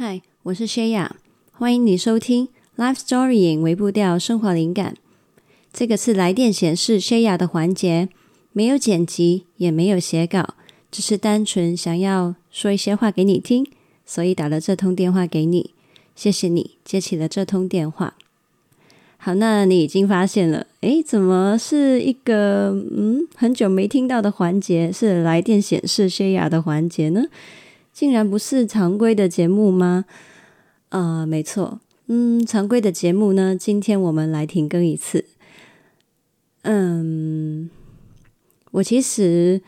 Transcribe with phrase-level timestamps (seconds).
[0.00, 1.16] 嗨，我是谢雅，
[1.50, 4.94] 欢迎你收听 Life Storying 微步调生活灵感。
[5.72, 8.08] 这个是来电显示谢雅的环节，
[8.52, 10.54] 没有剪辑，也没有写稿，
[10.92, 13.66] 只是单纯想要说一些话给你听，
[14.06, 15.72] 所以打了这通电话给你。
[16.14, 18.14] 谢谢你接起了这通电话。
[19.16, 24.92] 好，那你已经发现了，诶，怎么是一个嗯很久没听到的环节？
[24.92, 27.24] 是来电显示谢雅的环节呢？
[27.98, 30.04] 竟然不是常规的节目吗？
[30.90, 35.24] 啊、没错，嗯，常规的节目呢，今天我们来停更一次。
[36.62, 37.68] 嗯，
[38.70, 39.60] 我其实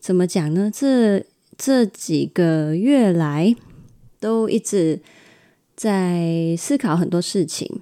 [0.00, 0.68] 怎么讲呢？
[0.74, 1.24] 这
[1.56, 3.54] 这几个月来
[4.18, 5.00] 都一直。
[5.76, 7.80] 在思考很多事情，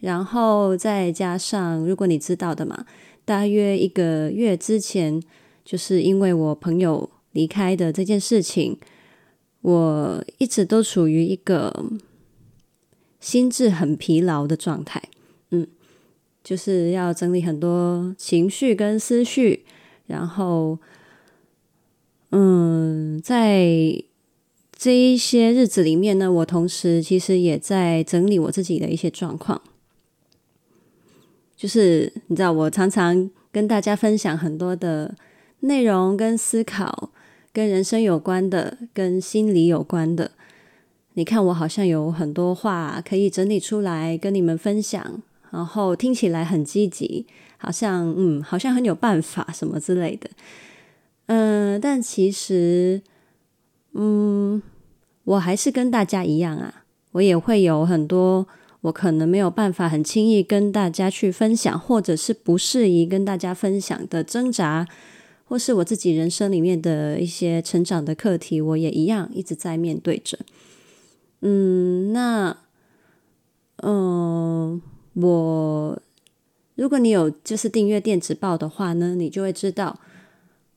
[0.00, 2.84] 然后再加上，如果你知道的嘛，
[3.24, 5.22] 大约一个月之前，
[5.64, 8.78] 就是因为我朋友离开的这件事情，
[9.60, 11.84] 我一直都处于一个
[13.20, 15.02] 心智很疲劳的状态，
[15.50, 15.68] 嗯，
[16.42, 19.66] 就是要整理很多情绪跟思绪，
[20.06, 20.78] 然后，
[22.30, 24.02] 嗯，在。
[24.76, 29.62] 这一些日子里面呢，我同时其实也在整理我自己的一些状况。
[31.56, 35.14] 就是你知道，我常常跟大家分享很多的
[35.60, 37.12] 内容跟思考，
[37.54, 40.32] 跟人生有关的，跟心理有关的。
[41.14, 50.28] 你看，我好像有很多话可以整理出来跟你们分享，然后听起来很积极，好像嗯，好像很有办法什么之类的。
[51.26, 53.00] 嗯，但其实，
[53.92, 54.60] 嗯。
[55.26, 58.46] 我还是跟大家一样啊，我也会有很多
[58.82, 64.86] 我可能没有办法很轻易跟大家去分享，或者是不适宜跟大家分享的挣扎，
[65.54, 70.36] 或是我自己人生里面的一些成长的课题，我也一样一直在面对着。
[71.42, 72.56] 嗯，那，
[73.76, 74.82] 嗯、
[75.12, 76.02] 我
[76.74, 80.00] 如果你有就是订阅电子报的话呢，你就会知道，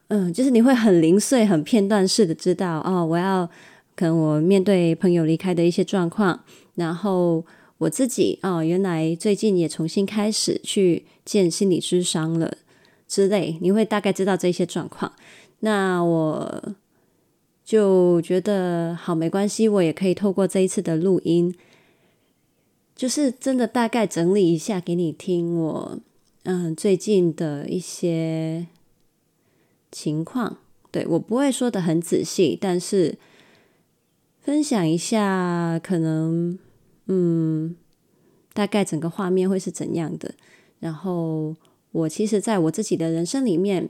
[0.09, 3.49] 嗯，就是你会很零碎、很片段式的知道哦，我要。
[3.95, 6.43] 可能我面对朋友离开的一些状况，
[6.75, 7.43] 然后
[7.79, 12.57] 我自己哦，原来最近也重新开始去见心理咨商了
[13.07, 15.13] 之类，你会大概知道这些状况。
[15.61, 16.75] 那我
[17.63, 21.55] 就觉得好，没关系，我也可以透过这一次的录音，
[22.95, 25.99] 就是真的大概整理一下给你听我，
[26.43, 28.67] 嗯最近的一些
[29.91, 30.57] 情况。
[30.91, 33.17] 对，我不会说得很仔细，但是。
[34.39, 36.57] 分享一下，可能
[37.07, 37.75] 嗯，
[38.53, 40.35] 大概整个画面会是怎样的？
[40.79, 41.53] 然后
[42.01, 43.89] 我其实在我自己的人生里面，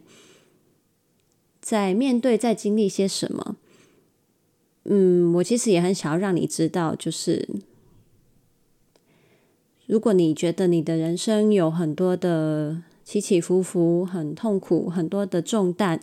[1.62, 3.56] 在面对、在经历些什么？
[4.84, 7.48] 嗯，我其实也很想要让你知道，就是
[9.86, 16.00] 如果你觉得你的人生有很多的起起伏伏，很痛苦，很多的重担，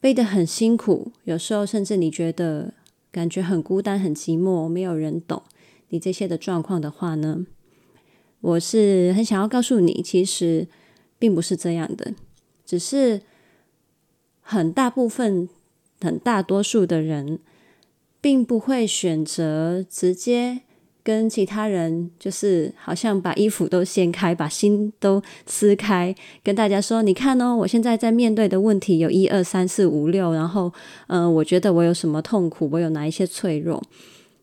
[0.00, 2.74] 背得很辛苦，有时候甚至你觉得。
[3.10, 5.42] 感觉很孤单、很寂寞，没有人懂
[5.88, 7.46] 你这些的状况的话呢，
[8.40, 10.66] 我是很想要告诉你，其实
[11.18, 12.14] 并不是这样的，
[12.64, 13.20] 只是
[14.40, 15.48] 很大部分、
[16.00, 17.38] 很大多数的人，
[18.20, 20.60] 并不会选择直接。
[21.04, 30.70] 跟其他人就是好像把衣服都掀开，把心都撕开，跟大家说：“你看哦，我现在在面对的问题有一二三四五六，然后，
[31.06, 33.82] 嗯、我觉得我有什么痛苦，我有哪一些脆弱。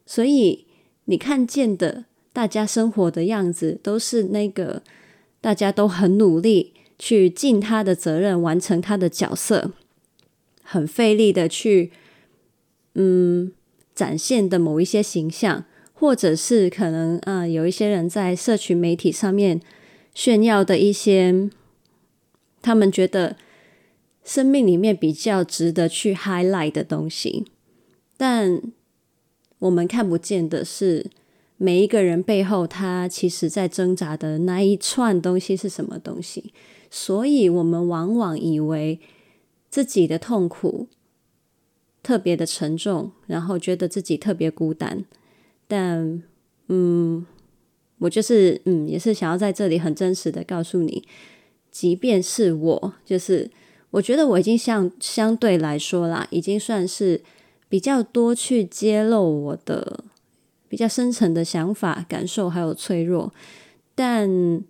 [0.07, 0.66] 所以
[1.03, 2.05] 你看见的
[2.35, 4.84] 大家生活的样子，都是那个
[5.40, 9.72] 大家都很努力去尽他的责任，完成他的角色，
[10.62, 11.94] 很费力的去，
[12.96, 13.53] 嗯，
[13.96, 15.63] 展现的某一些形象。”
[15.97, 19.62] 或者是可能啊、有一些人在社群媒体上面
[20.13, 21.50] 炫耀的一些，
[22.62, 23.38] 他们觉得
[24.22, 27.46] 生命里面比较值得去 highlight 的东西，
[28.17, 28.61] 但
[29.59, 31.09] 我们看不见的是
[31.57, 36.53] 每一个人背后他其实在挣扎的那一串东西是什么东西，
[36.91, 38.99] 所以我们往往以为
[39.69, 40.87] 自己的痛苦
[42.03, 45.05] 特别的沉重，然后觉得自己特别孤单。
[45.67, 46.22] 但，
[46.67, 47.25] 嗯，
[47.99, 51.07] 我就是，嗯，也是想要在这里很真实的告诉你，
[51.72, 53.49] 即便是我，就是
[53.91, 57.22] 我觉得我已经相相对来说啦，已经算是
[57.67, 60.03] 比较多去揭露我的
[60.75, 63.33] 比较深层的想法、感受还有脆弱，
[63.95, 64.61] 但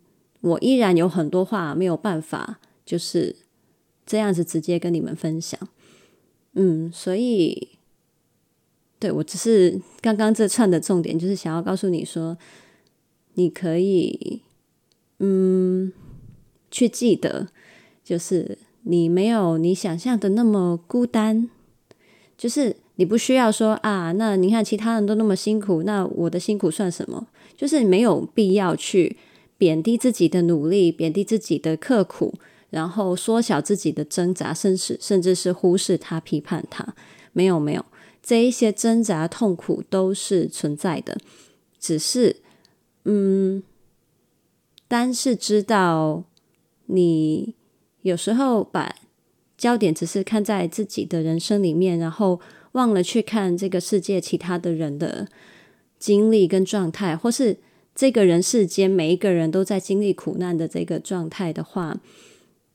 [0.41, 3.35] 我依然有很多话没有办法就是
[4.05, 5.59] 这样子直接跟你们分享，
[6.53, 7.69] 嗯，所以。
[8.99, 12.37] 对，我只是刚刚这串的重点，就是想要告诉你说，
[13.33, 14.41] 你可以，
[15.19, 15.91] 嗯，
[16.69, 17.47] 去记得，
[18.03, 21.49] 就是你没有你想象的那么孤单，
[22.37, 27.27] 就是你不需要说啊，那你看其他人都那么辛苦，那我的辛苦算什么？
[27.57, 29.17] 就是没有必要去
[29.57, 32.33] 贬低自己的努力，贬低自己的刻苦，
[32.69, 36.95] 然后缩小自己的挣扎，甚至甚至是忽视他、批判他。
[37.33, 37.85] 没有，没有。
[38.21, 41.17] 这一些挣扎、痛苦都是存在的，
[41.79, 42.37] 只是，
[43.03, 43.61] 嗯，
[44.87, 46.23] 单是知道
[46.87, 47.53] 你
[48.01, 48.95] 有时候把
[49.55, 52.39] 焦点只是看在自己的人生里面，然后
[52.75, 55.27] 忘了去看这个世界其他的人的
[55.97, 57.57] 经历跟状态，或是
[57.95, 61.97] 这个人世间每一个人都在经历苦难的这个状态的话，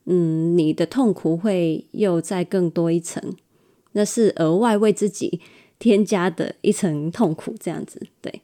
[0.06, 3.37] 嗯，你的痛苦会又再更多一层。
[3.93, 5.41] 那是额外为自己
[5.79, 8.41] 添加的一层痛苦，这样子，对，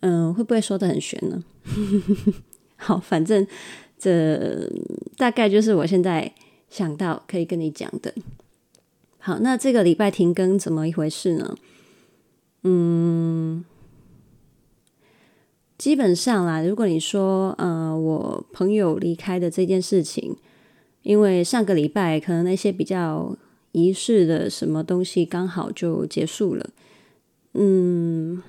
[0.00, 1.44] 嗯，会不会说得很玄呢？
[2.76, 3.46] 好，反正
[3.98, 4.68] 这
[5.16, 6.34] 大概就是我现在
[6.68, 8.12] 想到可以跟你讲的。
[9.24, 11.56] 好，那这个礼拜停更怎么一回事呢？
[12.62, 13.64] 嗯，
[15.78, 20.36] 基本上啦，如果你说，呃，我朋友离开的这件事情，
[21.02, 23.36] 因为上个礼拜可能那些比较。
[23.76, 26.70] 仪式的什么东西刚好就结束了，
[27.54, 28.40] 嗯，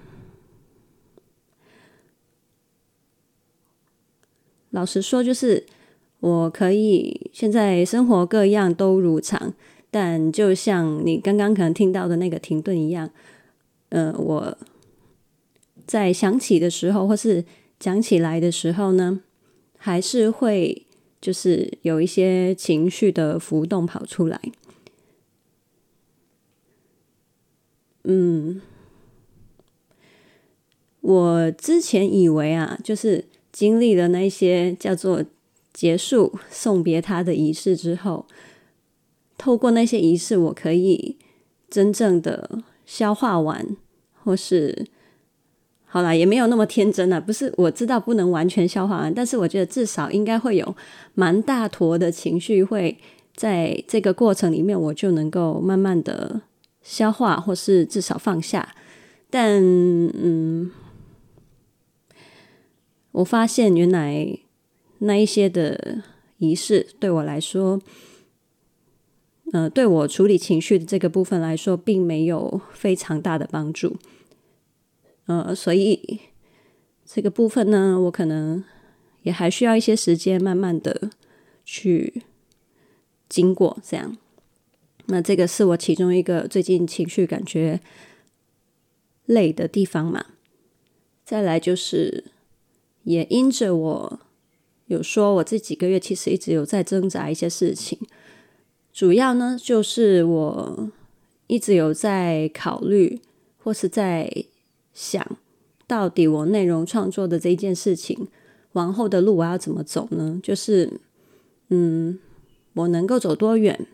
[4.70, 5.66] 老实说，就是
[6.20, 9.56] 我可以现在生活各样都如常，
[9.98, 13.10] 但就像你刚刚可能听到的那个停顿一样，
[13.88, 14.58] 呃，我
[15.88, 17.46] 在想起的时候，或是
[17.80, 19.22] 讲起来的时候呢，
[19.78, 20.86] 还是会
[21.22, 24.42] 就是有一些情绪的浮动跑出来。
[28.04, 28.62] 嗯，
[31.00, 35.24] 我之前以为啊，就是经历了那些叫做
[35.72, 38.26] 结束送别他的仪式之后，
[39.38, 41.18] 透过那些仪式，我可以
[41.70, 43.76] 真正的消化完，
[44.24, 44.86] 或是
[45.86, 47.20] 好啦，也没有那么天真了。
[47.22, 50.76] 不是，我知道不能完全消化完，但是我觉得至少应该会有
[51.14, 52.98] 蛮大坨的情绪会
[53.36, 56.42] 在这个过程里面，我就能够慢慢的。
[56.88, 58.76] 消化，或是至少放下，
[59.32, 60.70] 但嗯，
[63.12, 64.38] 我发现原来
[65.00, 66.04] 那一些的
[66.38, 67.82] 仪式对我来说，
[69.54, 73.98] 呃，对我处理情绪的这个部分来说，并没有非常大的帮助。
[75.28, 76.20] 呃，所以
[77.06, 78.64] 这个部分呢，我可能
[79.22, 81.10] 也还需要一些时间，慢慢的
[81.64, 82.24] 去
[83.30, 84.18] 经过这样。
[85.08, 87.80] 那这个是我其中一个最近情绪感觉
[89.26, 90.26] 累的地方嘛。
[91.24, 92.26] 再来就是，
[93.04, 94.20] 也因着我
[94.88, 98.00] 有说我这几个月其实一直有在挣扎一些事情，
[98.96, 100.90] 主要呢就是我
[101.48, 103.20] 一直有在考虑
[103.62, 104.32] 或是在
[104.94, 105.38] 想
[105.86, 108.30] 到底我内容创作的这一件事情，
[108.72, 110.40] 往后的路我要怎么走呢？
[110.42, 111.02] 就是，
[111.68, 112.18] 嗯，
[112.74, 113.86] 我能够走多远？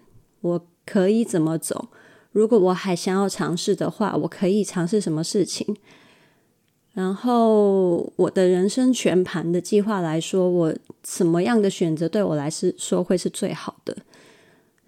[0.42, 0.68] 我。
[0.83, 1.89] 可以怎么走？
[2.31, 5.77] 如果我还想要尝试的话，我可以尝试什么事情？
[6.93, 13.96] 然后我的人生全盘的计划来说，我什么样的选择对我来说会是最好的？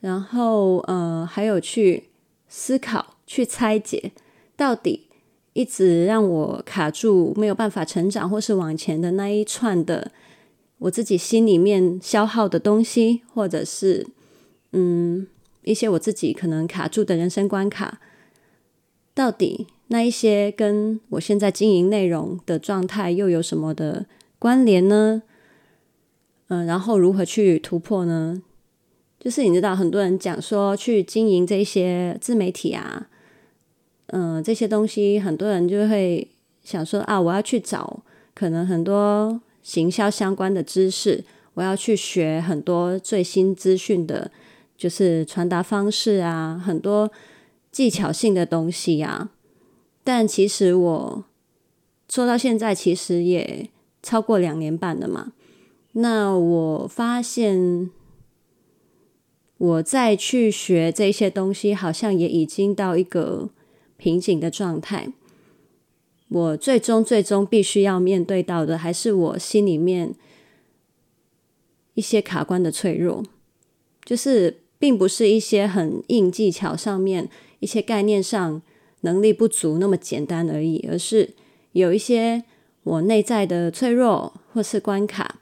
[0.03, 2.09] 然后呃，还有去
[2.49, 4.11] 思考、去拆解，
[4.57, 5.07] 到底
[5.53, 10.11] 一直让我卡住、没有办法成长或是往前的那一串的
[10.79, 14.05] 我自己心里面消耗的东西，或者是
[14.73, 15.27] 嗯。
[15.65, 18.01] 一些我自己可能卡住的人生关卡，
[19.13, 24.05] 到底那一些跟我现在经营内容的状态又有什么的
[24.37, 25.23] 关联呢？
[26.49, 28.41] 嗯、然后如何去突破呢？
[29.23, 33.07] 就是你知道，很多人讲说去经营这些自媒体啊，
[34.07, 36.27] 嗯、这些东西，很多人就会
[36.61, 38.03] 想说啊，我要去找
[38.35, 44.29] 可能很多行销相关的知识，我要去学很多最新资讯的。
[44.75, 47.09] 就是传达方式啊，很多
[47.71, 49.29] 技巧性的东西呀。
[50.03, 51.23] 但其实我
[52.09, 53.69] 做到现在，其实也
[54.01, 55.31] 超过两年半了嘛。
[55.93, 57.89] 那我发现，
[59.63, 63.49] 我再去学这些东西，好像也已经到一个
[63.97, 65.13] 瓶颈的状态。
[66.27, 70.15] 我最终最终必须要面对到的，还是我心里面
[71.93, 73.23] 一些卡关的脆弱，
[74.03, 74.59] 就是。
[74.83, 77.29] 并不是一些很硬技巧上面
[77.61, 78.61] 一些概念上
[78.99, 81.29] 能力不足那么简单而已，而是
[81.71, 82.43] 有一些
[82.83, 85.39] 我内在的脆弱或是关卡，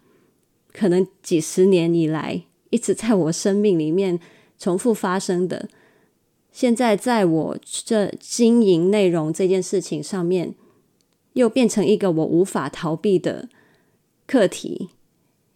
[0.72, 4.20] 可能几十年以来一直在我生命里面
[4.58, 5.70] 重复发生的。
[6.52, 10.54] 现在在我这经营内容这件事情上面，
[11.34, 13.48] 又变成一个我无法逃避的
[14.28, 14.90] 课题，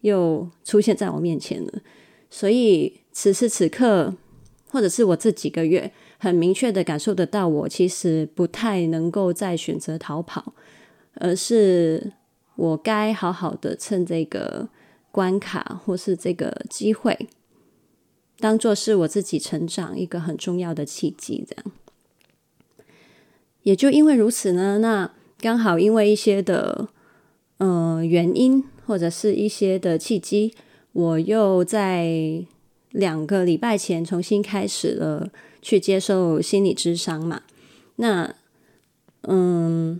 [0.00, 1.72] 又出现在我面前了。
[2.30, 4.14] 所以此时此刻，
[4.70, 10.54] 或者是我这几个月，很明确的感受得到，我其实不太能够再选择逃跑，
[11.16, 12.14] 而是
[12.56, 14.68] 我该好好的趁这个
[15.16, 17.26] 关卡或是这个机会。
[18.38, 21.72] 当做是我自己成长一个很重要的契机，这样。
[23.62, 26.90] 也就因为如此呢，那刚好因为一些的
[27.56, 30.52] 呃原因或者是一些的契机，
[30.92, 32.44] 我又在
[32.90, 35.30] 两个礼拜前重新开始了
[35.62, 37.40] 去接受心理咨商嘛。
[37.96, 38.34] 那
[39.22, 39.98] 嗯，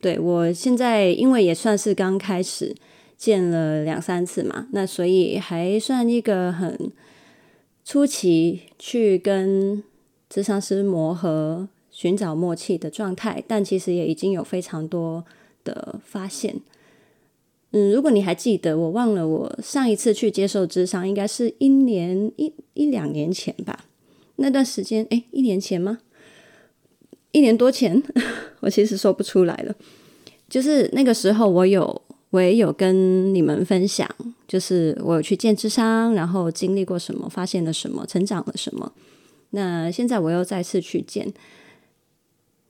[0.00, 2.74] 对，我现在因为也算是刚开始。
[3.22, 6.90] 见了两三次嘛，那所以还算一个很
[7.84, 9.80] 初期去跟
[10.28, 15.24] 智商师磨合、寻找默契的状态，但其实也已经有非常多
[15.62, 16.56] 的发现。
[17.70, 23.84] 嗯，如果你还记得，我忘了我上一次去接受智商，应该是一年一一两年前吧。
[24.34, 26.00] 那段时间，诶，一年前吗？
[27.30, 28.02] 一年多前，
[28.58, 29.76] 我其实说不出来了。
[30.48, 32.02] 就是那个时候，我有。
[32.32, 34.08] 我也有跟你们分享，
[34.48, 38.90] 就是我有去见智商，然后经历过什么，发现了什么，成长了什么。
[39.50, 41.30] 那现在我又再次去见，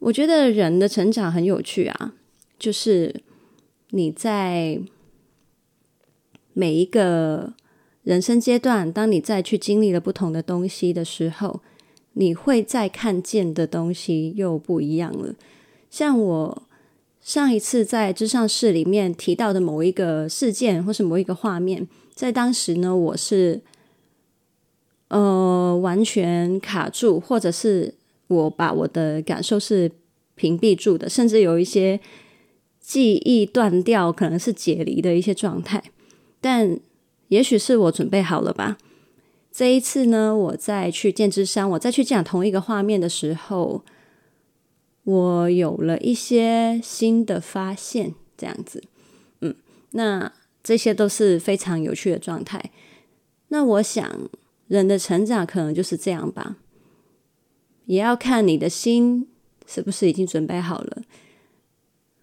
[0.01, 2.15] 我觉得人的成长很有趣啊，
[2.59, 3.23] 就是
[3.91, 4.81] 你在
[6.53, 7.53] 每一个
[8.03, 11.61] 人生阶段，当你再去经历了不同的东西的时候，
[12.15, 15.37] 你会再看见的东西又不一样了。
[15.89, 16.63] 像我。
[17.23, 23.61] 上一次在之上室里面提到的某一个事件，或是某一个画面，在当时呢，我是
[25.07, 27.95] 呃完全卡住，或者是
[28.27, 29.93] 我把我的感受是
[30.35, 32.01] 屏蔽住的，甚至有一些
[32.81, 35.85] 记忆断掉，可能是解离的一些状态。
[36.41, 36.77] 但
[37.29, 38.77] 也许是我准备好了吧。
[39.53, 43.85] 这一次呢，我再去见咨商，我再去讲同一个画面的时候。
[45.05, 48.85] 我有了一些新的发现，这样子，
[49.41, 49.53] 嗯，
[49.91, 50.33] 那
[50.63, 52.71] 这些都是非常有趣的状态。
[53.49, 54.31] 那我想，
[54.69, 56.57] 人的成长可能就是这样吧，
[57.87, 59.27] 也要看你的心
[59.67, 61.03] 是不是已经准备好了，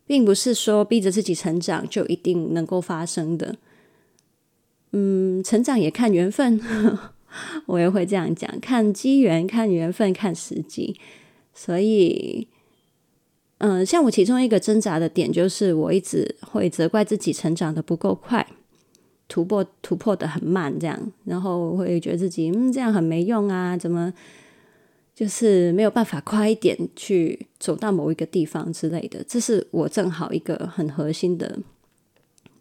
[0.06, 3.58] 并不是说逼着自己成长就一定能够发生的。
[4.94, 6.62] 嗯，成长也看缘分，
[7.68, 10.98] 我也会这样讲，看机缘，看缘分，看时机，
[11.54, 12.48] 所以。
[13.60, 18.48] 嗯，像我其中一个挣扎的点，就是我一直会责怪自己成长的不够快，
[19.28, 24.13] 突破突破的很慢，这样，然后会觉得自己嗯这样很没用啊，怎么
[25.13, 29.22] 就是没有办法快一点去走到某一个地方之类的。
[29.28, 31.60] 这是我正好一个很核心的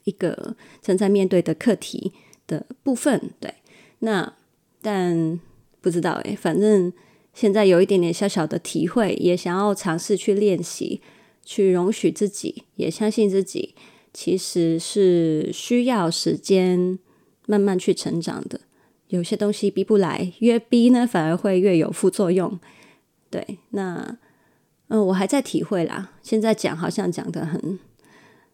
[0.03, 2.13] 一个正在面对的课题
[2.49, 3.31] 的部分。
[3.39, 3.55] 对，
[4.01, 4.33] 那
[4.83, 5.39] 但
[5.81, 6.93] 不知道诶，反正。
[7.41, 11.01] 现在有一点点小小的体会，也想要尝试去练习，
[11.45, 13.77] 去容许自己，也相信自己，
[14.13, 16.99] 其实是需要时间
[17.47, 18.63] 慢慢去成长的。
[19.07, 22.59] 有些东西逼不来，越逼呢，反而会越有副作用。
[23.31, 24.19] 对，那
[24.89, 26.11] 嗯，我还在体会啦。
[26.21, 27.79] 现在讲好像讲得很、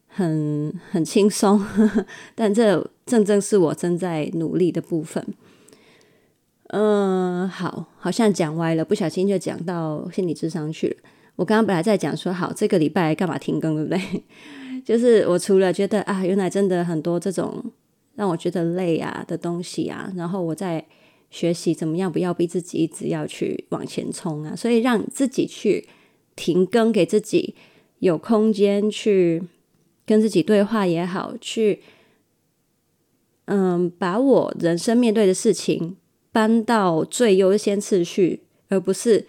[0.08, 1.64] 很、很轻松，
[2.36, 5.26] 但这正正是我正在努力的部分。
[6.68, 10.96] 嗯，好，好像讲歪了，不小心就讲到心理智商去了。
[11.36, 14.22] 我刚刚本来在讲说，好，这个礼拜干嘛停更，对不对？
[14.84, 17.62] 就是我除了觉得啊，原来真的很多这种
[18.14, 20.84] 让我觉得累啊的东西啊，然后我在
[21.30, 25.86] 学习怎么样不要逼自己一直要去往前冲啊，所以让自己去
[26.34, 27.54] 停更，给自己
[27.98, 29.42] 有空间去
[30.06, 31.82] 跟自己对话也好，去
[33.46, 35.96] 嗯，把我人生面对的事情。
[36.34, 39.24] 搬到最优先次序，而不是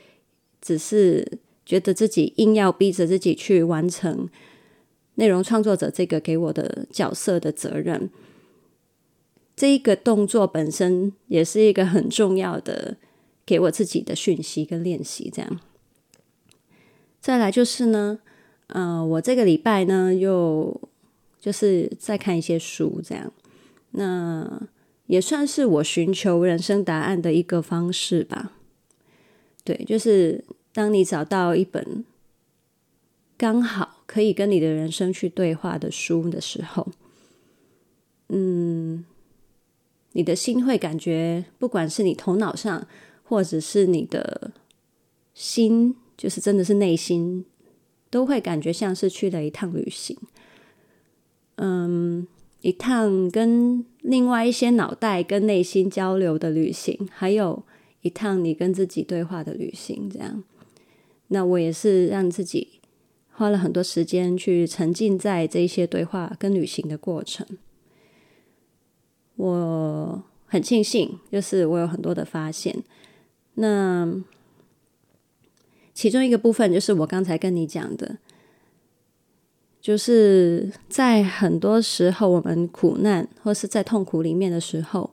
[0.60, 4.28] 只是觉得自己硬要逼着自己去完成
[5.14, 8.10] 内容创作者这个给我的角色的责任。
[9.56, 12.98] 这一个动作本身也是一个很重要的
[13.46, 15.32] 给我自己的讯息跟练习。
[15.32, 15.60] 这样，
[17.22, 18.18] 再来就是呢，
[18.66, 20.82] 呃，我这个礼拜呢又
[21.40, 23.32] 就是在看一些书，这样，
[23.92, 24.68] 那。
[25.08, 28.54] 也算是我寻求人生答案的一个方式吧。
[29.64, 30.44] 对，就是
[30.74, 32.06] 当你找到一本
[33.38, 36.88] 刚好可以跟你的人生去对话的书的时候，
[38.30, 39.04] 嗯，
[40.14, 42.88] 你的心会感觉，不管是你头脑上，
[43.24, 44.52] 或者是你的
[45.34, 47.46] 心，就是真的是内心，
[48.10, 50.18] 都会感觉像是去了一趟旅行。
[51.56, 52.28] 嗯，
[52.66, 57.62] 一趟跟另外一些脑袋跟内心交流的旅行，还有
[58.02, 60.44] 一趟你跟自己对话的旅行，这样。
[61.28, 62.80] 那我也是让自己
[63.34, 67.46] 花了很多时间去沉浸在这些对话跟旅行的过程。
[69.36, 72.84] 我很庆幸，就是我有很多的发现。
[73.54, 74.12] 那
[75.94, 78.18] 其中一个部分就是我刚才跟你讲的，
[79.86, 85.12] 就是在很多时候我们苦难或是在痛苦里面的时候。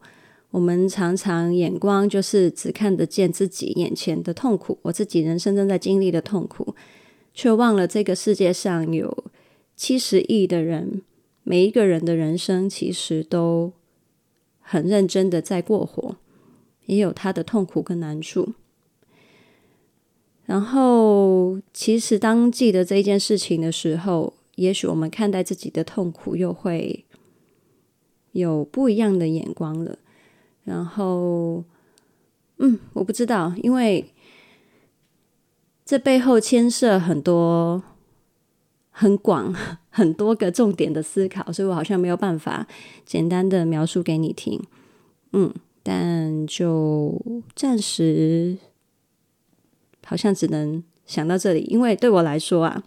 [0.50, 6.74] 我们常常眼光就是只看得见自己眼前的痛苦，我自己人生正在经历的痛苦，
[7.34, 9.24] 却忘了这个世界上有
[9.76, 11.02] 七十亿的人，
[11.42, 13.72] 每一个人的人生其实都
[14.60, 16.16] 很认真的在过活，
[16.86, 18.54] 也有他的痛苦跟难处。
[20.46, 27.04] 然后，其实当记得这件事情的时候，也许我们看待自己的痛苦又会
[28.30, 29.98] 有不一样的眼光了。
[30.64, 31.64] 然后，
[32.58, 34.06] 嗯，我不知道，因为
[35.84, 37.82] 这背后牵涉很多、
[38.90, 39.52] 很广、
[39.90, 42.68] 很多个重点的思考，所以我好像没有办法
[43.04, 44.62] 简单的描述给你听。
[45.32, 45.52] 嗯，
[45.82, 47.20] 但就
[47.56, 48.56] 暂时
[50.06, 52.84] 好像只能想到这里，因为对我来说啊，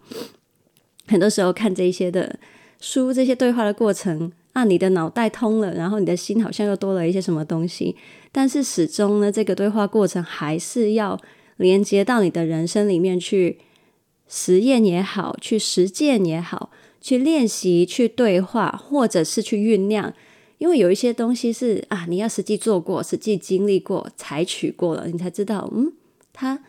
[1.06, 2.38] 很多时候看这些的
[2.80, 4.32] 书、这些对话的过程。
[4.52, 7.94] 啊，你的脑袋通了，然后你的心好像又多了一些什么东西，
[8.32, 11.20] 但是始终呢，这个对话过程还是要
[11.58, 13.58] 连接到你的人生里面去
[14.26, 16.70] 实验也好，去实践也好，
[17.02, 20.14] 去练习，去对话，或者是去酝酿。
[20.56, 25.92] 因为有一些东西是啊，你要实际做过、实际经历过、采取过了，你才知道，嗯，
[26.32, 26.62] 它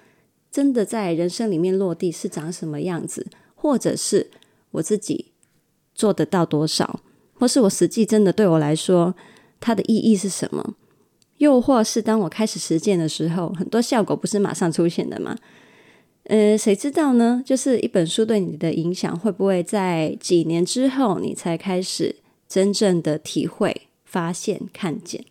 [0.52, 3.26] 真的在人生里面落地是长什么样子，
[3.58, 4.32] 或者是
[4.72, 5.34] 我自己
[5.94, 7.02] 做得到多少。
[7.40, 9.14] 或是我实际真的对我来说，
[9.60, 10.74] 它的意义是什么？
[11.38, 15.38] 又或是当我开始实践的时候，很多效果不是马上出现的吗？
[16.24, 17.44] 呃，谁知道呢？
[17.46, 22.16] 就是一本书对你的影响，会不会在几年之后，你才开始
[22.50, 25.24] 真正的体会、发现、看见？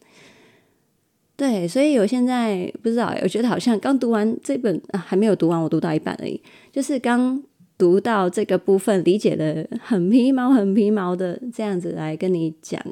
[1.36, 7.42] 对，所以我现在不知道，我觉得好像刚读完这本啊，还没有读完，我读到一半而已，就是刚。
[7.78, 12.82] 读到这个部分，理解的很皮毛，很皮毛的这样子来跟你讲，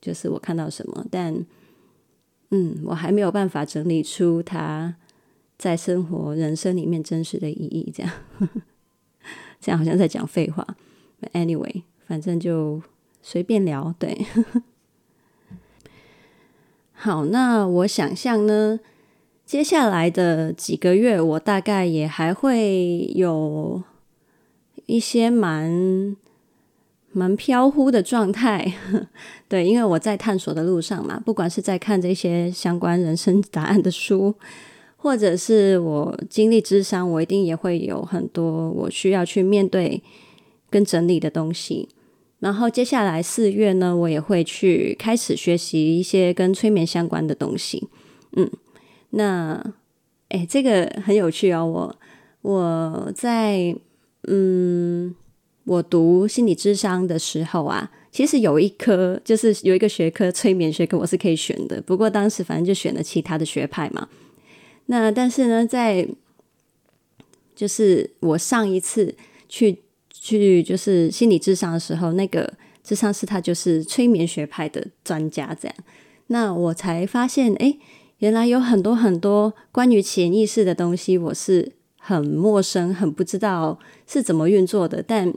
[0.00, 1.44] 就是我看到什么，但
[2.50, 4.94] 嗯，我还没有办法整理出它
[5.58, 8.12] 在生活人生里面真实的意义，这样，
[9.60, 10.64] 这样好像在讲废话。
[11.32, 12.80] Anyway，反正就
[13.20, 14.24] 随便聊，对。
[16.92, 18.78] 好，那我想象呢，
[19.44, 23.82] 接下来的几个月，我大概也还会有。
[24.86, 26.16] 一些蛮
[27.12, 28.74] 蛮飘忽的状态，
[29.48, 34.34] 对，因为我在探索的路上嘛，不管是在看这些相关人生答案的书，
[34.96, 40.02] 或者是我经历咨商，我一定也会有很多我需要去面对
[40.68, 41.88] 跟整理的东西。
[42.40, 47.88] 然后接下来四月呢，我也会去开始学习一些跟催眠相关的东西。
[48.36, 48.50] 嗯，
[49.10, 49.72] 那
[50.28, 51.96] 诶，这个很有趣哦，我
[52.42, 53.74] 我在。
[54.28, 55.14] 嗯，
[55.64, 61.80] 我读心理智商的时候啊，其实有一科就是有一个学科催眠学科，我是可以选的。
[61.82, 64.08] 不过当时反正就选了其他的学派嘛。
[64.86, 66.08] 那但是呢，在
[67.54, 69.14] 就是我上一次
[69.48, 75.76] 去去就是心理智商的时候，那个智商师他就是催眠学派的专家，这样，
[76.26, 77.78] 那我才发现，哎，
[78.18, 81.72] 原来有很多很多关于潜意识的东西，我是。
[82.08, 85.34] 很陌生，很不知道是怎么运作的，但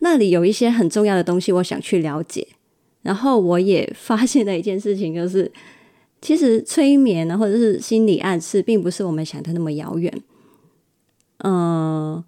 [0.00, 2.48] 那里有一些很重要的东西，我想去了解。
[3.02, 5.52] 然后我也 发现了一件事情，就是
[6.20, 10.12] 其实催眠呢，或者是心理暗示，并不是我们想的那么遥远。
[11.44, 12.24] 嗯、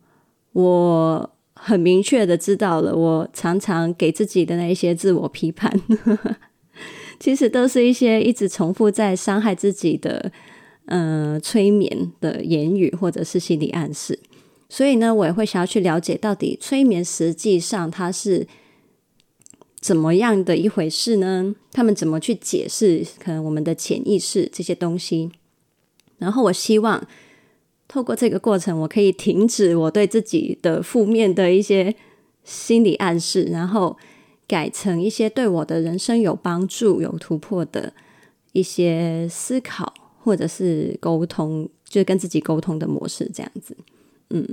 [0.53, 5.69] 我很明确的知道了，我常常给自己的那一些自我批判，
[7.19, 10.31] 其实都是一些一直重复在伤害自己的。
[10.91, 14.19] 呃，催眠的言语或者是心理暗示，
[14.71, 18.47] 所以呢，我也会想要去了解到底催眠实际上它是
[19.79, 21.55] 怎么样的一回事呢？
[21.73, 25.31] 他们怎么去解释可能我们的潜意识这些东西？
[26.17, 27.07] 然后我希望
[27.87, 31.95] 透过这个过程，我可以停止我对自己的负面的一些
[32.45, 33.99] 心理暗示，然后
[34.47, 37.93] 改成一些对我的人生有帮助、有突破的
[38.53, 39.93] 一些思考，
[40.29, 43.75] 或者是沟通，就是跟自己沟通的模式，这样子。
[44.29, 44.47] 嗯，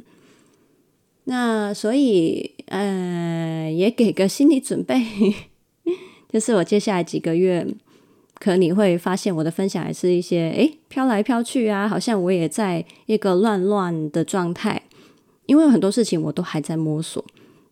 [1.26, 5.04] 那所以，呃，也给个心理准备，
[6.32, 7.68] 就是我接下来几个月。
[8.38, 14.84] 可能你会发现我的分享还是一些诶飘来飘去啊，好像我也在一个乱乱的状态，
[15.46, 17.24] 因为很多事情我都还在摸索。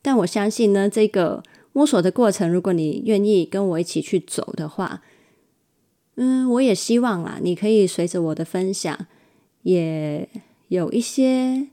[0.02, 1.42] 但我相信呢，这个
[1.74, 5.02] 摸索的过程，如果你愿意跟我一起去走的话，
[6.16, 9.08] 嗯，我也希望啦，你可以随着我的分享，
[9.64, 10.30] 也
[10.68, 11.68] 有一些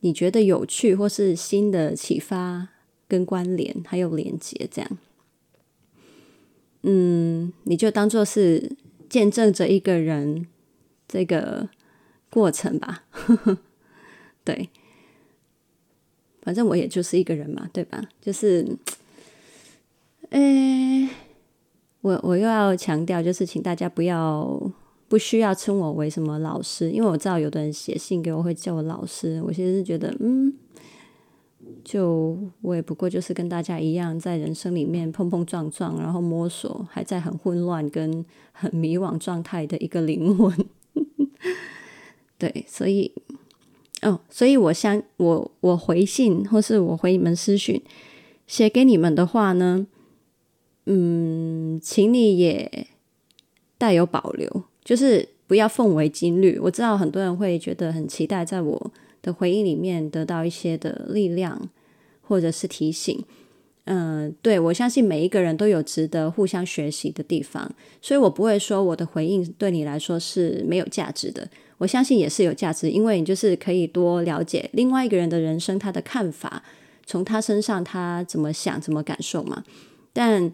[0.00, 2.68] 你觉得有趣或是新的启发
[3.08, 4.98] 跟关联，还有连接这样。
[6.82, 8.76] 嗯，你就当做是
[9.08, 10.46] 见证着一个人
[11.06, 11.68] 这个
[12.30, 13.04] 过程吧。
[14.44, 14.70] 对，
[16.40, 18.08] 反正我也就是一个人嘛，对吧？
[18.22, 18.66] 就是，
[20.30, 21.08] 诶，
[22.00, 24.60] 我我又要强调，就是请大家不要
[25.08, 30.54] 不需要称我为什么老师，因为我知道有的人写信给我会叫我老师，我其实是觉得，嗯。
[31.84, 40.52] 就我也不过就是跟大家一样，在人生里面碰碰撞撞，然后摸索，还在很混乱跟很迷惘状态的一个灵魂。
[42.36, 43.12] 对，所以，
[44.02, 47.80] 哦，所以我相，我我回信或是我回你们私讯
[48.46, 49.86] 写给你们的话呢，
[50.86, 52.86] 嗯，请你也
[53.78, 56.58] 带有保留，就是不要奉为金律。
[56.58, 58.90] 我知道很多人会觉得很期待，在我。
[59.22, 61.68] 的回应里面得到一些的力量，
[62.22, 63.22] 或者是提醒，
[63.84, 76.62] 嗯、对，我相信每一个人都有值得互相学习的地方，所以我不会说我的回应对你来说是没有价值的，我相信也是有价值，因为你就是可以多了解另外一个人的人生，他的看法，
[77.04, 79.62] 从他身上他怎么想、怎么感受嘛。
[80.14, 80.50] 但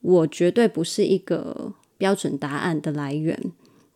[0.00, 3.38] 我绝对不是一个标准答案的来源，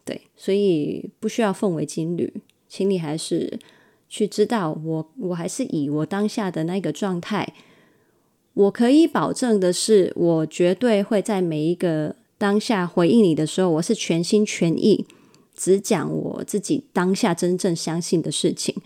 [0.04, 2.34] 对，所以不需要奉为金律，
[2.68, 3.58] 请你还是。
[4.06, 7.52] 去知道我，我还是以我当下的那个状态。
[8.52, 15.04] 我可以保证的是，我绝对会在每一个当下回应你的时候，我是全心全意，
[15.56, 18.76] 只讲我自己当下真正相信的事情。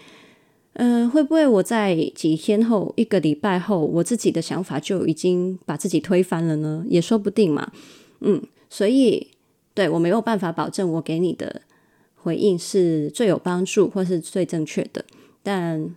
[0.78, 6.84] 嗯、会不会我在几天后、一个礼拜后，我自己的想法就已经把自己推翻了呢？
[6.88, 7.72] 也说不定嘛。
[8.20, 9.26] 嗯，所以
[9.74, 11.62] 对，我没有办法保证我给你的
[12.14, 15.04] 回应是最有帮助或是最正确的。
[15.42, 15.94] 但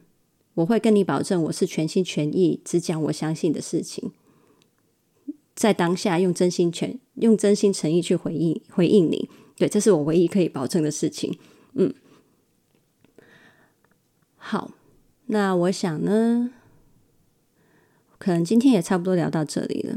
[0.55, 4.11] 我会跟你保证，我是全心全意只讲我相信的事情，
[5.53, 11.37] 在当下用真心全用真心诚意去回应回应你，对，这是我唯一可以保证的事情。
[11.73, 11.93] 嗯，
[14.51, 14.69] 好，
[15.27, 16.51] 那我想呢，
[18.17, 19.95] 可能今天也差不多聊到这里了。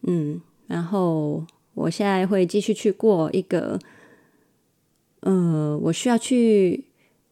[0.00, 3.78] 嗯，然后我现在会继续去过一个，
[5.20, 6.86] 呃，我需要去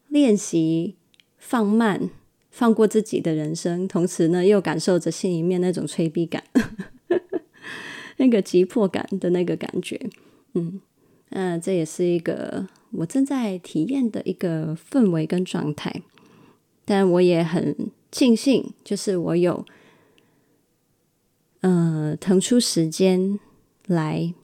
[0.06, 0.94] 练习。
[1.36, 2.10] 放慢，
[2.48, 6.44] 放过自己的人生，同时呢，又感受着心里面那种催逼感，
[8.18, 9.98] 那个急迫感的那个感觉，
[10.54, 10.80] 嗯，
[11.30, 16.02] 那、呃，这也是一个我正在体验的一个氛围跟状态，
[16.84, 19.64] 但我也很庆幸，就是我有，
[21.60, 23.38] 呃，腾出时间
[23.86, 24.34] 来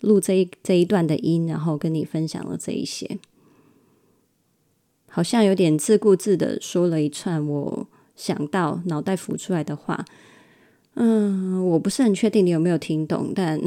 [0.00, 3.18] 录这一这一段的音，然后跟你分享了这一些。
[5.10, 10.04] 好像有点自顾自的说了一串我想到脑袋浮出来的话，
[10.94, 13.60] 嗯，我不是很确定你有没有听懂，但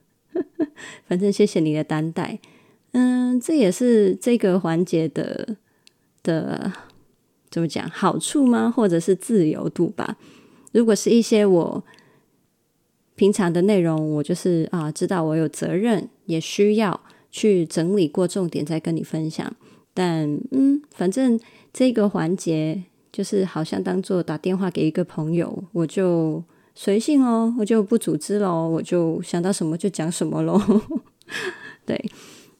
[1.08, 2.38] 反正谢谢你的担待，
[2.92, 5.56] 嗯，这也是这个环节的
[6.22, 6.72] 的
[7.50, 8.70] 怎么讲好处吗？
[8.70, 10.16] 或者是自由度吧？
[10.72, 11.84] 如果是一些我
[13.14, 19.50] 平常的内容，我就是啊，知道我有责任，也需要去整理过重点再跟你分享。
[19.94, 21.40] 但嗯，反正
[21.72, 30.60] 这个环节就是好像当做打电话给一个朋友，我就随性哦，我就不组织喽，我就想到什么就讲什么喽。
[31.86, 31.98] 对，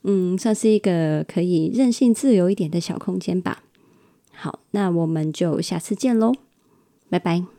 [0.04, 3.64] 嗯，算是一个可以任性自由一点的小空间吧。
[4.36, 6.32] 好，那我们就下次见喽，
[7.08, 7.55] 拜拜。